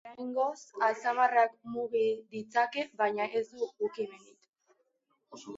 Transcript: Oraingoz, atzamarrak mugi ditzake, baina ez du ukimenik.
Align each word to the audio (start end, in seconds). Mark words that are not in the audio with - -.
Oraingoz, 0.09 0.61
atzamarrak 0.85 1.53
mugi 1.75 2.03
ditzake, 2.31 2.87
baina 3.03 3.29
ez 3.41 3.45
du 3.53 3.71
ukimenik. 3.89 4.51